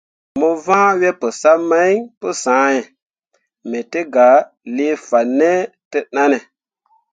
[0.39, 2.79] Mo vãã we pəsam mai pəsãhe,
[3.69, 4.31] me tə a
[4.75, 5.49] lee fan ne
[5.91, 6.39] təʼnanne.